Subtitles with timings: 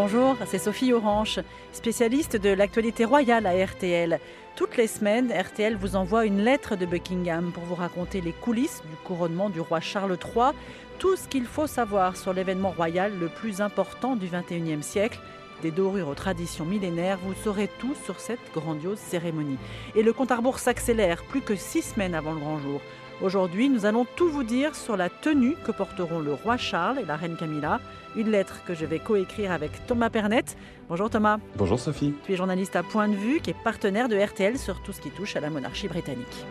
[0.00, 1.40] Bonjour, c'est Sophie Orange,
[1.72, 4.20] spécialiste de l'actualité royale à RTL.
[4.54, 8.80] Toutes les semaines, RTL vous envoie une lettre de Buckingham pour vous raconter les coulisses
[8.88, 10.52] du couronnement du roi Charles III,
[11.00, 15.18] tout ce qu'il faut savoir sur l'événement royal le plus important du XXIe siècle.
[15.62, 19.58] Des dorures aux traditions millénaires, vous saurez tout sur cette grandiose cérémonie.
[19.96, 22.80] Et le compte à rebours s'accélère, plus que six semaines avant le grand jour.
[23.20, 27.04] Aujourd'hui, nous allons tout vous dire sur la tenue que porteront le roi Charles et
[27.04, 27.80] la reine Camilla.
[28.14, 30.44] Une lettre que je vais coécrire avec Thomas Pernet.
[30.88, 31.38] Bonjour Thomas.
[31.56, 32.14] Bonjour Sophie.
[32.24, 35.00] Tu es journaliste à Point de Vue, qui est partenaire de RTL sur tout ce
[35.00, 36.46] qui touche à la monarchie britannique.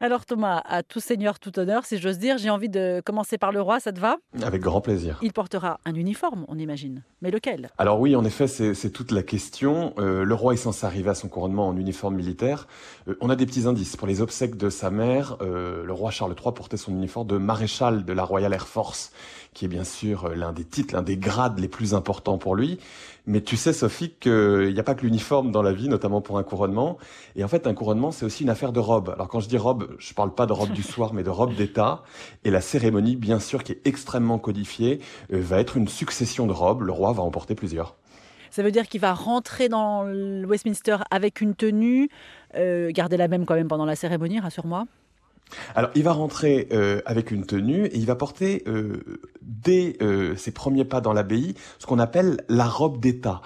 [0.00, 3.50] Alors Thomas, à tout seigneur, tout honneur, si j'ose dire, j'ai envie de commencer par
[3.50, 4.18] le roi, ça te va?
[4.42, 5.18] Avec grand plaisir.
[5.22, 7.02] Il portera un uniforme, on imagine.
[7.20, 7.70] Mais lequel?
[7.78, 9.94] Alors oui, en effet, c'est toute la question.
[9.98, 12.68] Euh, le roi est censé arriver à son couronnement en uniforme militaire.
[13.08, 13.96] Euh, on a des petits indices.
[13.96, 17.36] Pour les obsèques de sa mère, euh, le roi Charles III portait son uniforme de
[17.36, 19.10] maréchal de la Royal Air Force,
[19.52, 22.78] qui est bien sûr l'un des titres, l'un des grades les plus importants pour lui.
[23.26, 26.38] Mais tu sais, Sophie, qu'il n'y a pas que l'uniforme dans la vie, notamment pour
[26.38, 26.96] un couronnement.
[27.36, 29.10] Et en fait, un couronnement, c'est aussi une affaire de robe.
[29.10, 31.54] Alors quand je dis robe, je parle pas de robe du soir, mais de robe
[31.54, 32.02] d'État.
[32.44, 35.00] Et la cérémonie, bien sûr, qui est extrêmement codifiée,
[35.32, 36.82] euh, va être une succession de robes.
[36.82, 37.96] Le roi va en porter plusieurs.
[38.50, 42.08] Ça veut dire qu'il va rentrer dans le Westminster avec une tenue,
[42.54, 44.86] euh, garder la même quand même pendant la cérémonie, rassure-moi.
[45.74, 50.36] Alors, il va rentrer euh, avec une tenue et il va porter euh, dès euh,
[50.36, 53.40] ses premiers pas dans l'abbaye ce qu'on appelle la robe d'État.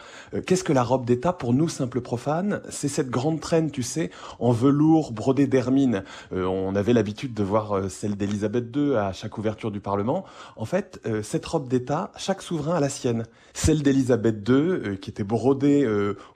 [0.47, 1.33] Qu'est-ce que la robe d'État?
[1.33, 6.05] Pour nous simples profanes C'est cette grande traîne, tu sais, en velours brodé d'hermine.
[6.33, 10.25] on avait l'habitude de voir celle d'Élisabeth II à chaque ouverture du Parlement.
[10.57, 13.25] En fait, cette robe d'État, chaque souverain a la sienne.
[13.53, 15.87] Celle d'Élisabeth II, qui était brodée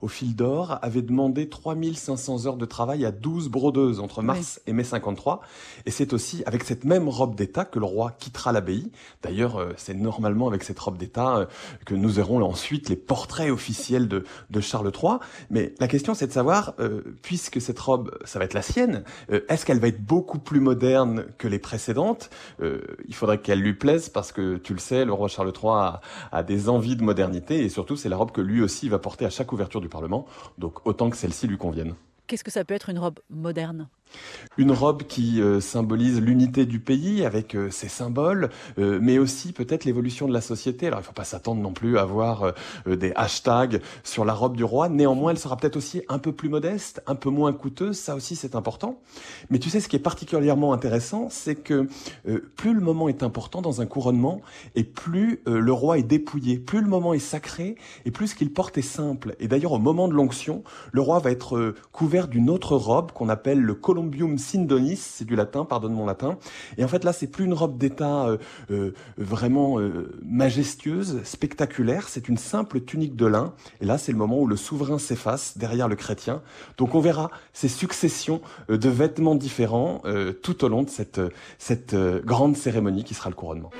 [0.00, 4.72] au fil d'or, avait demandé 3500 heures de travail à 12 brodeuses entre mars et
[4.72, 5.40] mai 53.
[5.84, 8.90] Et c'est aussi avec cette même robe d'État que le roi quittera l'abbaye.
[9.22, 11.46] D'ailleurs, euh, c'est normalement avec cette robe d'État euh,
[11.84, 14.24] que nous aurons ensuite les portraits officiels de,
[14.60, 15.18] Charles III.
[15.50, 19.04] Mais la question, c'est de savoir, euh, puisque cette robe, ça va être la sienne,
[19.28, 22.30] est-ce qu'elle va être beaucoup plus moderne que les précédentes?
[22.60, 26.00] Il faudrait qu'elle lui plaise parce que, tu le sais, le roi Charles III a,
[26.32, 29.26] a des envies de modernité et surtout, c'est la robe que lui aussi va porter
[29.26, 30.26] à chaque ouverture du Parlement.
[30.58, 31.94] Donc, autant que celle-ci lui convienne.
[32.26, 33.88] Qu'est-ce que ça peut être une robe moderne?
[34.58, 39.52] Une robe qui euh, symbolise l'unité du pays avec euh, ses symboles, euh, mais aussi
[39.52, 40.86] peut-être l'évolution de la société.
[40.86, 42.54] Alors il ne faut pas s'attendre non plus à voir
[42.86, 44.88] des hashtags sur la robe du roi.
[44.88, 47.98] Néanmoins, elle sera peut-être aussi un peu plus modeste, un peu moins coûteuse.
[47.98, 49.00] Ça aussi, c'est important.
[49.50, 51.88] Mais tu sais, ce qui est particulièrement intéressant, c'est que
[52.56, 54.40] plus le moment est important dans un couronnement,
[54.74, 58.52] et plus le roi est dépouillé, plus le moment est sacré, et plus ce qu'il
[58.52, 59.36] porte est simple.
[59.40, 60.62] Et d'ailleurs, au moment de l'onction,
[60.92, 65.64] le roi va être couvert d'une autre robe qu'on appelle le Columbium c'est du latin,
[65.64, 66.36] pardonne mon latin.
[66.76, 68.36] Et en fait là, c'est plus une robe d'État euh,
[68.70, 73.54] euh, vraiment euh, majestueuse, spectaculaire, c'est une simple tunique de lin.
[73.80, 76.42] Et là, c'est le moment où le souverain s'efface derrière le chrétien.
[76.76, 80.02] Donc on verra ces successions de vêtements différents
[80.42, 81.20] tout au long de cette,
[81.58, 83.70] cette grande cérémonie qui sera le couronnement.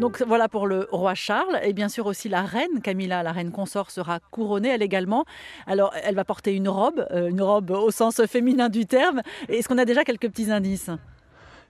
[0.00, 3.52] Donc voilà pour le roi Charles et bien sûr aussi la reine Camilla, la reine
[3.52, 5.26] consort sera couronnée elle également.
[5.66, 9.20] Alors elle va porter une robe, euh, une robe au sens féminin du terme.
[9.50, 10.88] Est-ce qu'on a déjà quelques petits indices?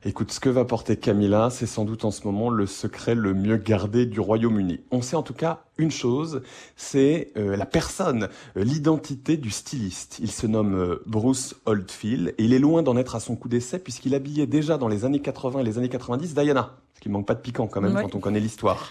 [0.05, 3.35] Écoute, ce que va porter Camilla, c'est sans doute en ce moment le secret le
[3.35, 4.81] mieux gardé du Royaume-Uni.
[4.93, 6.43] On sait en tout cas une chose,
[6.77, 10.21] c'est euh, la personne, euh, l'identité du styliste.
[10.21, 13.81] Il se nomme Bruce Oldfield et il est loin d'en être à son coup d'essai
[13.81, 17.35] puisqu'il habillait déjà dans les années 80 et les années 90 Diana, qui manque pas
[17.35, 18.91] de piquant quand même quand on connaît l'histoire.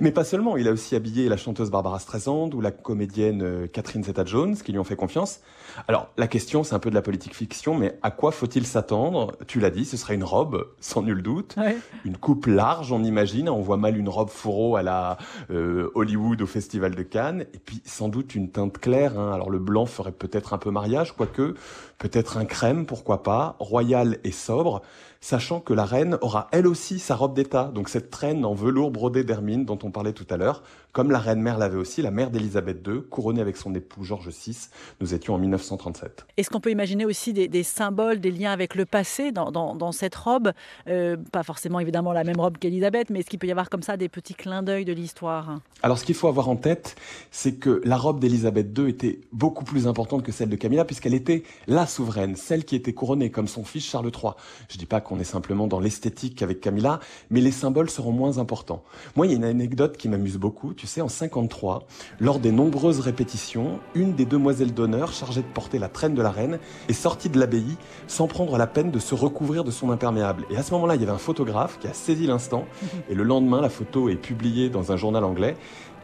[0.00, 3.66] Mais pas seulement, il a aussi habillé la chanteuse Barbara Streisand ou la comédienne euh,
[3.66, 5.40] Catherine Zeta-Jones qui lui ont fait confiance.
[5.88, 9.36] Alors la question, c'est un peu de la politique fiction, mais à quoi faut-il s'attendre?
[9.46, 11.56] Tu l'as dit, ce serait une robe, sans nul doute,
[12.04, 13.48] une coupe large, on imagine.
[13.48, 15.18] On voit mal une robe fourreau à la
[15.50, 19.18] euh, Hollywood au Festival de Cannes, et puis sans doute une teinte claire.
[19.18, 19.32] Hein.
[19.32, 21.54] Alors le blanc ferait peut-être un peu mariage, quoique
[21.98, 24.82] peut-être un crème, pourquoi pas, royal et sobre,
[25.20, 28.90] sachant que la reine aura elle aussi sa robe d'État, donc cette traîne en velours
[28.90, 30.62] brodé d'hermine dont on parlait tout à l'heure,
[30.92, 34.28] comme la reine mère l'avait aussi, la mère d'Élisabeth II, couronnée avec son époux George
[34.28, 34.68] VI.
[35.00, 36.26] Nous étions en 1937.
[36.36, 40.52] Est-ce qu'on peut imaginer aussi des, symboles, des liens avec le passé dans, cette robe?
[40.88, 43.82] Euh, Pas forcément évidemment la même robe qu'Élisabeth, mais est-ce qu'il peut y avoir comme
[43.82, 45.60] ça des petits clins d'œil de l'histoire?
[45.82, 46.96] Alors ce qu'il faut avoir en tête,
[47.30, 51.14] c'est que la robe d'Élisabeth II était beaucoup plus importante que celle de Camilla, puisqu'elle
[51.14, 54.32] était la souveraine, celle qui était couronnée comme son fils Charles III.
[54.68, 58.38] Je dis pas qu'on est simplement dans l'esthétique avec Camilla, mais les symboles seront moins
[58.38, 58.84] importants.
[59.16, 61.82] Moi, il y a une anecdote qui m'amuse beaucoup tu sais, en 53,
[62.20, 66.30] lors des nombreuses répétitions, une des demoiselles d'honneur chargée de porter la traîne de la
[66.30, 67.76] reine est sortie de l'abbaye
[68.06, 70.44] sans prendre la peine de se recouvrir de son imperméable.
[70.48, 72.66] Et à ce moment-là, il y avait un photographe qui a saisi l'instant
[73.08, 75.56] et le lendemain, la photo est publiée dans un journal anglais.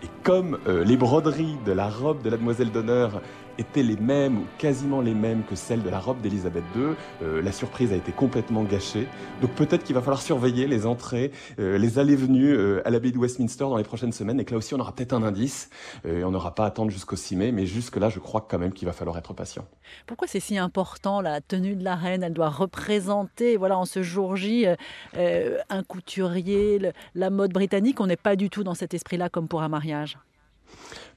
[0.02, 3.22] Et comme euh, les broderies de la robe de la demoiselle d'honneur
[3.58, 6.94] étaient les mêmes ou quasiment les mêmes que celles de la robe d'Elisabeth II.
[7.22, 9.06] Euh, la surprise a été complètement gâchée.
[9.40, 13.18] Donc peut-être qu'il va falloir surveiller les entrées, euh, les allées-venues euh, à l'abbaye de
[13.18, 15.70] Westminster dans les prochaines semaines et que là aussi on aura peut-être un indice.
[16.04, 18.72] et on n'aura pas à attendre jusqu'au 6 mai, mais jusque-là je crois quand même
[18.72, 19.66] qu'il va falloir être patient.
[20.06, 22.22] Pourquoi c'est si important la tenue de la reine?
[22.22, 24.66] Elle doit représenter, voilà, en ce jour J,
[25.14, 28.00] un couturier, la mode britannique.
[28.00, 30.18] On n'est pas du tout dans cet esprit-là comme pour un mariage.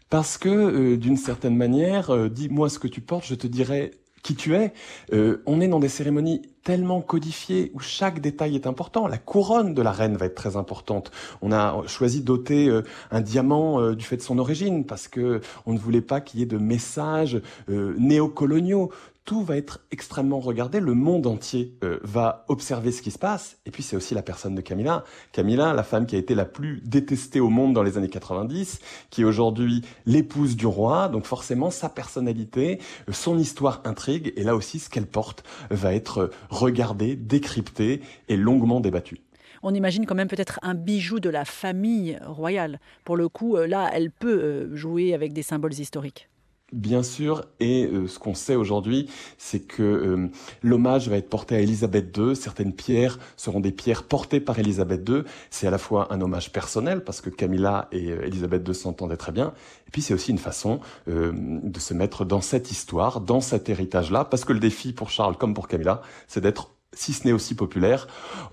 [0.10, 3.92] Parce que, euh, d'une certaine manière, euh, dis-moi ce que tu portes, je te dirai
[4.24, 4.74] qui tu es.
[5.14, 9.08] Euh, on est dans des cérémonies tellement codifiées où chaque détail est important.
[9.08, 11.12] La couronne de la reine va être très importante.
[11.42, 12.70] On a choisi d'ôter
[13.12, 16.44] un diamant du fait de son origine parce que on ne voulait pas qu'il y
[16.44, 18.92] ait de messages néocoloniaux
[19.30, 23.60] tout va être extrêmement regardé, le monde entier euh, va observer ce qui se passe,
[23.68, 25.04] et puis c'est aussi la personne de Camilla.
[25.34, 28.80] Camilla, la femme qui a été la plus détestée au monde dans les années 90,
[29.12, 34.42] qui est aujourd'hui l'épouse du roi, donc forcément sa personnalité, euh, son histoire intrigue, et
[34.42, 39.22] là aussi ce qu'elle porte va être regardé, décrypté et longuement débattu
[39.62, 42.80] on imagine quand même peut-être un bijou de la famille royale.
[43.04, 46.29] Pour le coup, euh, là, elle peut jouer avec des symboles historiques.
[46.72, 50.28] Bien sûr, et euh, ce qu'on sait aujourd'hui, c'est que euh,
[50.62, 52.36] l'hommage va être porté à Élisabeth II.
[52.36, 55.24] Certaines pierres seront des pierres portées par Élisabeth II.
[55.50, 59.18] C'est à la fois un hommage personnel, parce que Camilla et euh, Élisabeth II s'entendaient
[59.18, 59.54] très bien,
[59.88, 64.26] et puis c'est aussi une façon de se mettre dans cette histoire, dans cet héritage-là,
[64.26, 67.56] parce que le défi pour Charles comme pour Camilla, c'est d'être si ce n'est aussi
[67.56, 68.08] populaire,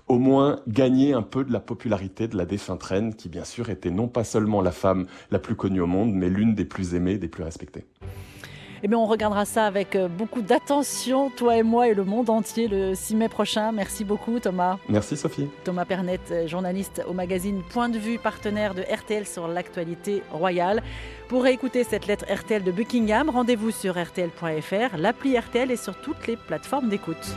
[0.07, 3.69] au moins gagner un peu de la popularité de la défunte reine, qui bien sûr
[3.69, 6.95] était non pas seulement la femme la plus connue au monde, mais l'une des plus
[6.95, 7.85] aimées, des plus respectées.
[8.83, 12.29] Eh bien, on regardera ça avec euh, beaucoup d'attention, toi et moi et le monde
[12.29, 13.71] entier, le 6 mai prochain.
[13.71, 14.77] Merci beaucoup, Thomas.
[14.87, 15.49] Merci, Sophie.
[15.65, 20.83] Thomas Pernet, journaliste au magazine Point de vue, partenaire de RTL sur l'actualité royale.
[21.27, 26.27] Pour écouter cette lettre RTL de Buckingham, rendez-vous sur rtl.fr, l'appli RTL et sur toutes
[26.27, 27.35] les plateformes d'écoute.